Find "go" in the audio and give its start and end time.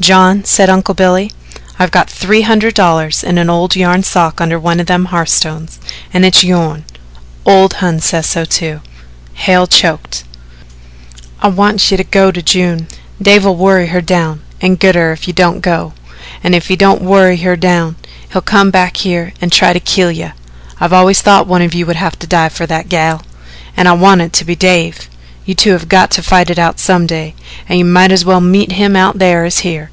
12.02-12.30, 15.60-15.92